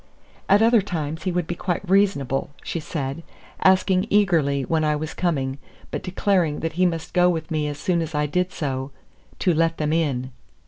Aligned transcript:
At 0.49 0.63
other 0.63 0.81
times 0.81 1.25
he 1.25 1.31
would 1.31 1.45
be 1.45 1.53
quite 1.53 1.87
reasonable, 1.87 2.49
she 2.63 2.79
said, 2.79 3.21
asking 3.61 4.07
eagerly 4.09 4.63
when 4.63 4.83
I 4.83 4.95
was 4.95 5.13
coming, 5.13 5.59
but 5.91 6.01
declaring 6.01 6.61
that 6.61 6.73
he 6.73 6.87
must 6.87 7.13
go 7.13 7.29
with 7.29 7.51
me 7.51 7.67
as 7.67 7.77
soon 7.77 8.01
as 8.01 8.15
I 8.15 8.25
did 8.25 8.51
so, 8.51 8.89
"to 9.37 9.53
let 9.53 9.77
them 9.77 9.93
in." 9.93 10.31